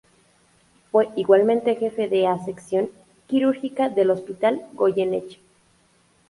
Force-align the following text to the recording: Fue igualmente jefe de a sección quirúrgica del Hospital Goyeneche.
Fue 0.91 1.09
igualmente 1.15 1.75
jefe 1.75 2.07
de 2.07 2.25
a 2.25 2.43
sección 2.43 2.89
quirúrgica 3.27 3.87
del 3.87 4.09
Hospital 4.09 4.63
Goyeneche. 4.73 5.39